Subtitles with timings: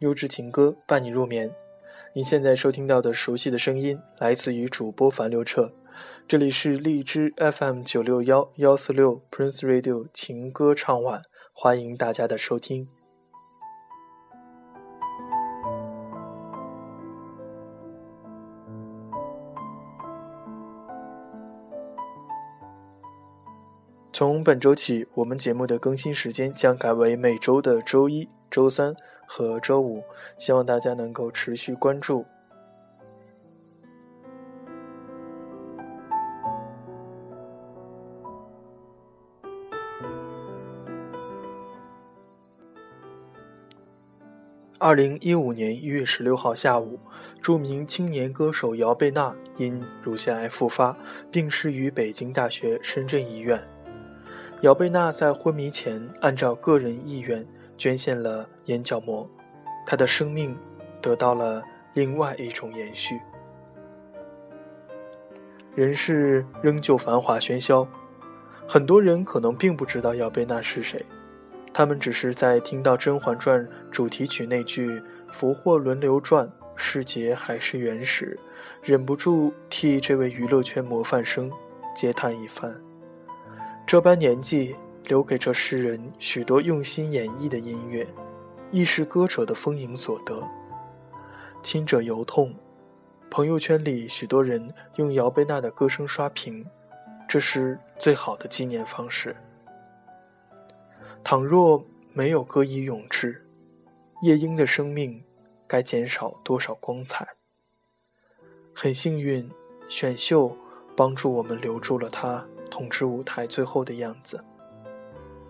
[0.00, 1.50] 优质情歌伴你入眠。
[2.12, 5.72] 您现在收听到的熟悉的声音，来自于主播樊刘彻。
[6.28, 11.22] 这里是荔枝 FM 九六幺幺四六 Prince Radio 情歌唱晚，
[11.54, 12.88] 欢迎大家的收听。
[24.12, 28.94] 从本周起，我们节目的更新时间将改为每周的周一、周三
[29.26, 30.02] 和周五，
[30.38, 32.24] 希望大家能够持续关注。
[44.78, 47.00] 二零一五年一月十六号下午，
[47.40, 50.96] 著名青年歌手姚贝娜因乳腺癌复发，
[51.30, 53.60] 病逝于北京大学深圳医院。
[54.60, 57.44] 姚贝娜在昏迷前按照个人意愿
[57.76, 59.28] 捐献了眼角膜，
[59.84, 60.56] 他的生命
[61.00, 61.62] 得到了
[61.94, 63.20] 另外一种延续。
[65.74, 67.86] 人世仍旧繁华喧嚣，
[68.66, 71.04] 很多人可能并不知道姚贝娜是谁，
[71.72, 78.38] 他们只是在听到《甄嬛传》主题曲那句“福祸轮流转，世节还是原始”，
[78.82, 81.50] 忍不住替这位娱乐圈模范生
[81.94, 82.74] 嗟叹一番。
[83.86, 88.06] 这般年纪留给这诗人许多用心演绎的音乐，
[88.70, 90.42] 亦是歌者的丰盈所得。
[91.62, 92.54] 亲者犹痛，
[93.30, 96.64] 朋友圈里许多人用姚贝娜的歌声刷屏，
[97.28, 99.36] 这是最好的纪念方式。
[101.24, 103.46] 倘若没有歌以咏志，
[104.22, 105.22] 夜莺的生命
[105.66, 107.26] 该减少多少光彩？
[108.74, 109.50] 很幸运，
[109.88, 110.56] 选秀
[110.96, 112.44] 帮助我们留住了他。
[112.68, 114.44] 统治舞台最后的样子。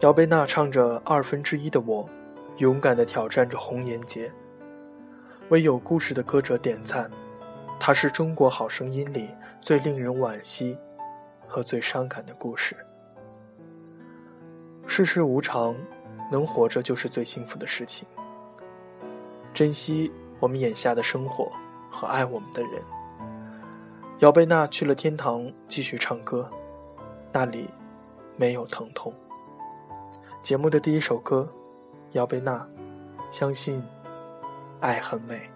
[0.00, 2.08] 姚贝娜唱着二分之一的我，
[2.60, 4.30] 勇敢地挑战着红颜劫。
[5.48, 7.10] 为有故事的歌者点赞，
[7.78, 9.30] 它是中国好声音里
[9.62, 10.76] 最令人惋惜
[11.46, 12.76] 和最伤感的故事。
[14.86, 15.74] 世事无常，
[16.30, 18.06] 能活着就是最幸福的事情。
[19.54, 21.50] 珍惜我们眼下的生活
[21.90, 22.82] 和爱我们的人。
[24.18, 26.46] 姚贝娜去了天堂，继续唱歌。
[27.32, 27.70] 那里
[28.36, 29.14] 没有疼痛。
[30.42, 31.50] 节目的第一首歌，
[32.12, 32.66] 姚贝娜，
[33.30, 33.82] 相信
[34.80, 35.48] 爱很美。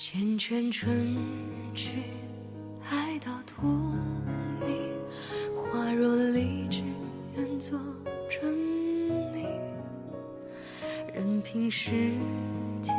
[0.00, 1.14] 缱绻春
[1.74, 1.98] 去，
[2.88, 3.68] 爱到荼
[4.64, 4.72] 蘼，
[5.54, 6.82] 花若离枝，
[7.36, 7.78] 愿做
[8.30, 8.50] 春
[9.30, 9.44] 泥。
[11.14, 11.90] 任凭时
[12.80, 12.96] 间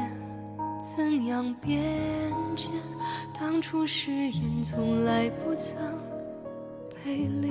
[0.80, 1.82] 怎样变
[2.56, 2.70] 迁，
[3.34, 5.76] 当初誓言从来不曾
[7.04, 7.50] 背离。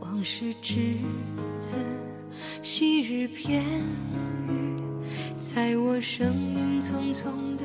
[0.00, 0.98] 往事只
[1.60, 1.76] 字，
[2.62, 3.64] 昔日片
[4.46, 4.82] 语，
[5.40, 7.64] 在我生命匆匆的。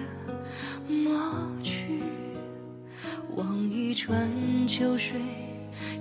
[1.06, 1.22] 抹
[1.62, 2.02] 去，
[3.36, 5.22] 望一川秋水，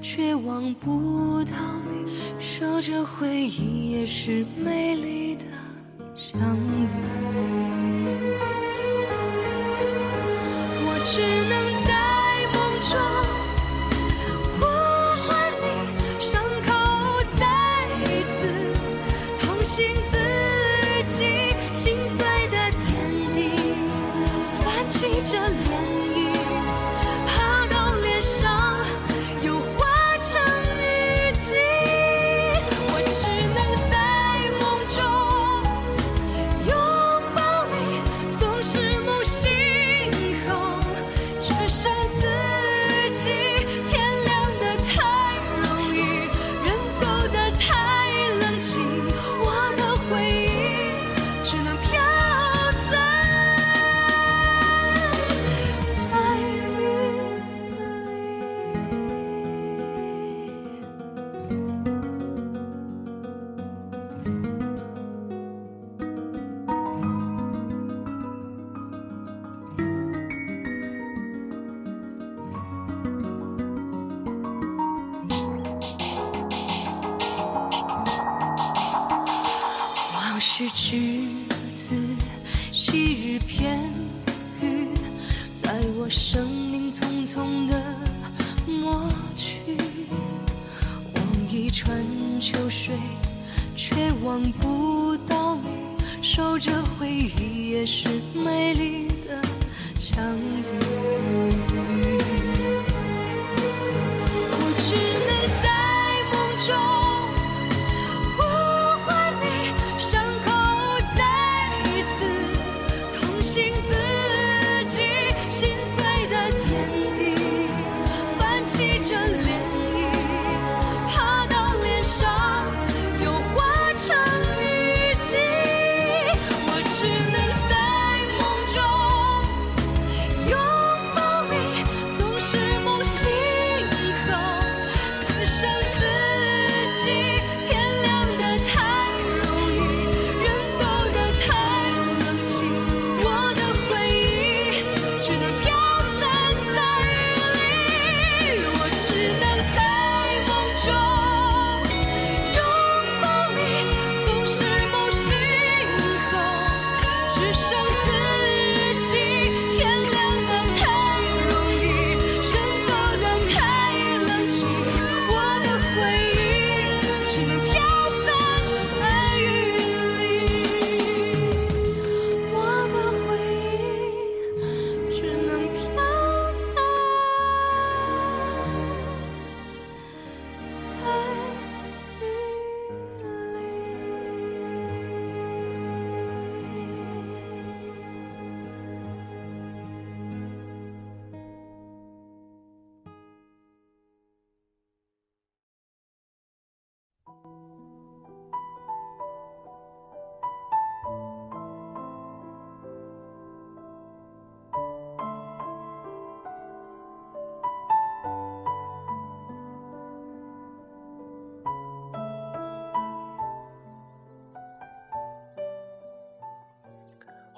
[0.00, 1.52] 却望不到
[1.86, 2.10] 你。
[2.40, 5.44] 守着回忆，也是美丽的
[6.16, 7.23] 相遇。
[25.34, 25.73] 泛起
[80.46, 81.24] 是栀
[81.72, 81.96] 子，
[82.70, 83.80] 昔日片
[84.60, 84.88] 语，
[85.54, 87.82] 在我生命匆匆的
[88.66, 89.58] 抹去。
[91.14, 92.04] 望一川
[92.38, 92.94] 秋水，
[93.74, 95.70] 却望不到你。
[96.22, 99.42] 守着回忆，也是美丽的
[99.98, 100.83] 相遇。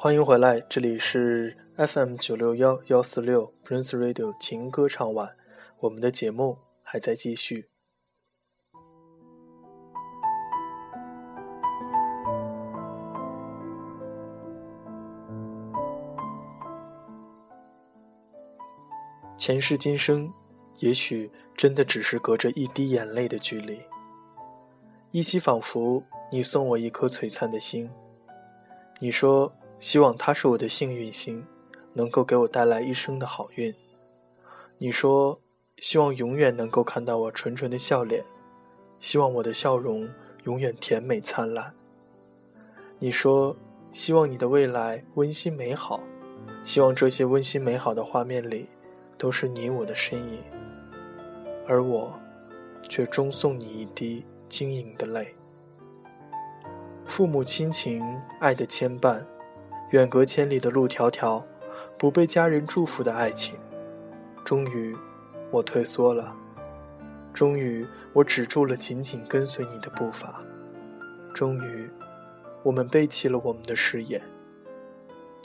[0.07, 5.35] 欢迎回来，这里是 FM 九六幺幺四六 Prince Radio 情歌唱晚，
[5.81, 7.69] 我们的节目还在继续。
[19.37, 20.33] 前世今生，
[20.79, 23.81] 也许真的只是隔着一滴眼泪的距离，
[25.11, 26.01] 依稀仿佛
[26.31, 27.91] 你送我一颗璀璨的星，
[29.01, 29.53] 你说。
[29.79, 31.47] 希望它是我的幸运星，
[31.93, 33.75] 能够给我带来一生的好运。
[34.79, 35.41] 你说，
[35.79, 38.25] 希望永远能够看到我纯纯的笑脸，
[39.01, 40.09] 希望我的笑容
[40.45, 41.75] 永远甜美灿烂。
[42.99, 43.55] 你说，
[43.93, 46.01] 希望你的未来温馨美好，
[46.65, 48.69] 希望这些温馨美好的画面里，
[49.19, 50.43] 都是你我的身影，
[51.67, 52.19] 而我，
[52.89, 55.35] 却终送你一滴晶莹的泪。
[57.07, 58.03] 父母亲情，
[58.41, 59.23] 爱的牵绊。
[59.91, 61.43] 远隔千里的路迢迢，
[61.97, 63.55] 不被家人祝福的爱情，
[64.45, 64.97] 终于，
[65.51, 66.35] 我退缩了。
[67.33, 70.43] 终于，我止住了紧紧跟随你的步伐。
[71.33, 71.89] 终于，
[72.65, 74.21] 我们背弃了我们的誓言。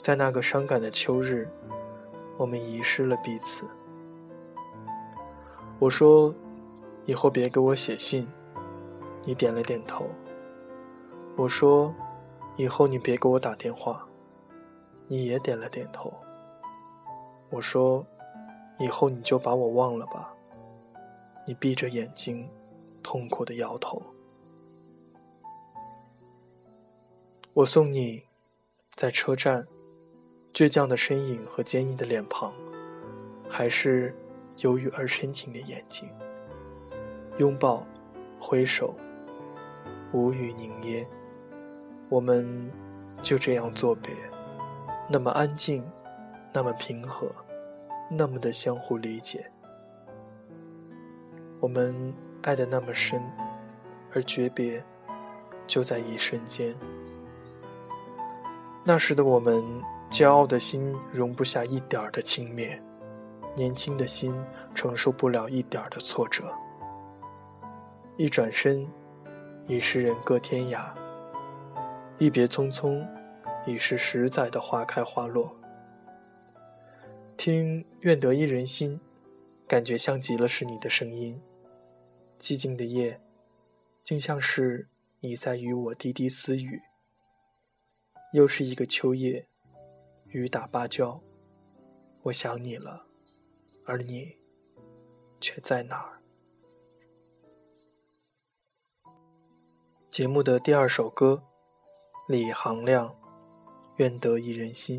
[0.00, 1.48] 在那个伤感的秋日，
[2.36, 3.64] 我们遗失了彼此。
[5.78, 6.34] 我说
[7.06, 8.26] ：“以后别给我写信。”
[9.24, 10.06] 你点了点头。
[11.36, 11.94] 我说
[12.56, 14.04] ：“以后你别给我打电话。”
[15.12, 16.10] 你也点了点头。
[17.50, 18.02] 我说
[18.80, 20.34] ：“以后你就把我忘了吧。”
[21.46, 22.48] 你闭着眼睛，
[23.02, 24.02] 痛苦的摇头。
[27.52, 28.22] 我送你，
[28.94, 29.66] 在车站，
[30.54, 32.50] 倔强的身影和坚毅的脸庞，
[33.50, 34.16] 还是
[34.60, 36.08] 忧郁而深情的眼睛。
[37.36, 37.86] 拥抱，
[38.40, 38.94] 挥手，
[40.14, 41.06] 无语凝噎，
[42.08, 42.72] 我们
[43.22, 44.10] 就这样作别。
[45.08, 45.84] 那么安静，
[46.52, 47.30] 那么平和，
[48.10, 49.44] 那么的相互理解。
[51.60, 53.20] 我们爱的那么深，
[54.14, 54.82] 而诀别
[55.66, 56.74] 就在一瞬间。
[58.84, 59.62] 那时的我们，
[60.10, 62.78] 骄傲的心容不下一点儿的轻蔑，
[63.54, 64.34] 年轻的心
[64.74, 66.44] 承受不了一点儿的挫折。
[68.16, 68.86] 一转身，
[69.66, 70.84] 已是人各天涯。
[72.18, 73.06] 一别匆匆。
[73.66, 75.56] 已是十载的花开花落。
[77.36, 79.00] 听“愿得一人心”，
[79.66, 81.40] 感觉像极了是你的声音。
[82.38, 83.20] 寂静的夜，
[84.04, 84.88] 竟像是
[85.20, 86.82] 你在与我滴滴私语，
[88.32, 89.46] 又是一个秋夜，
[90.26, 91.20] 雨打芭蕉，
[92.22, 93.06] 我想你了，
[93.84, 94.36] 而你
[95.40, 96.20] 却在哪儿？
[100.10, 101.44] 节目的第二首歌，
[102.28, 103.08] 李行亮，
[104.02, 104.98] 《愿得一人心》。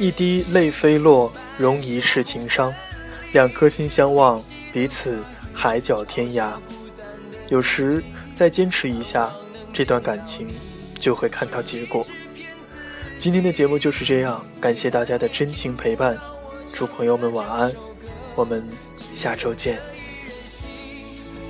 [0.00, 2.72] 一滴泪飞落，容一世情伤。
[3.32, 4.42] 两颗心相望，
[4.72, 6.52] 彼此海角天涯。
[7.50, 8.02] 有时
[8.32, 9.30] 再坚持一下，
[9.74, 10.48] 这段感情
[10.98, 12.02] 就会看到结果。
[13.18, 16.16] 今天的节目就是这样，感谢大家的真情陪伴，
[16.72, 17.70] 祝朋友们晚安，
[18.34, 18.66] 我们
[19.12, 19.78] 下周见。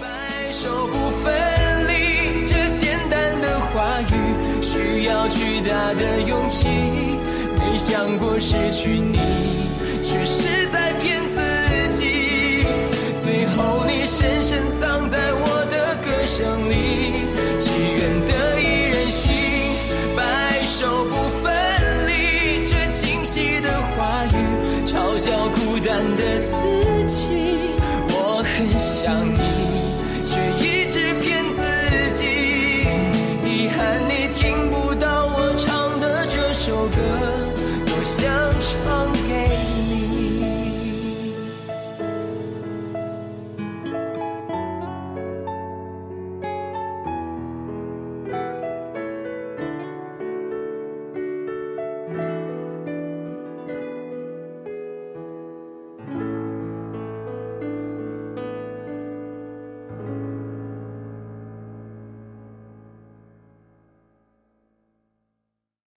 [0.00, 6.66] 白首不分离，这简单的话语需要巨大的勇气。
[7.61, 9.19] 没想过失去你，
[10.02, 10.90] 却是在
[38.00, 38.26] 我想
[38.59, 39.47] 唱给
[39.90, 40.10] 你。